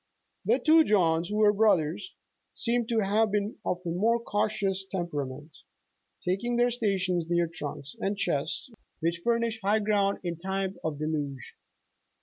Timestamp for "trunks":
7.45-7.95